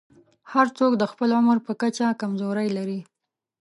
[0.51, 2.99] هر څوک د خپل عمر په کچه کمزورۍ لري.